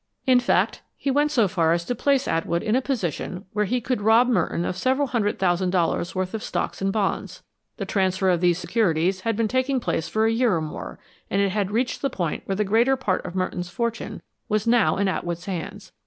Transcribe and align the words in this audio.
In 0.25 0.39
fact, 0.39 0.81
he 0.97 1.11
went 1.11 1.29
so 1.29 1.47
far 1.47 1.73
as 1.73 1.85
to 1.85 1.93
place 1.93 2.27
Atwood 2.27 2.63
in 2.63 2.75
a 2.75 2.81
position 2.81 3.45
where 3.53 3.65
he 3.65 3.79
could 3.79 4.01
rob 4.01 4.27
Merton 4.27 4.65
of 4.65 4.75
several 4.75 5.05
hundred 5.09 5.37
thousand 5.37 5.69
dollars 5.69 6.15
worth 6.15 6.33
of 6.33 6.41
stocks 6.41 6.81
and 6.81 6.91
bonds. 6.91 7.43
The 7.77 7.85
transfer 7.85 8.31
of 8.31 8.41
these 8.41 8.57
securities 8.57 9.21
had 9.21 9.35
been 9.37 9.47
taking 9.47 9.79
place 9.79 10.09
for 10.09 10.25
a 10.25 10.31
year 10.31 10.55
or 10.55 10.61
more, 10.61 10.97
and 11.29 11.39
it 11.39 11.49
had 11.51 11.69
reached 11.69 12.01
the 12.01 12.09
point 12.09 12.41
where 12.47 12.55
the 12.55 12.63
greater 12.63 12.95
part 12.95 13.23
of 13.27 13.35
Merton's 13.35 13.69
fortune 13.69 14.23
was 14.49 14.65
in 14.65 14.73
Atwood's 14.73 15.45
hands. 15.45 15.91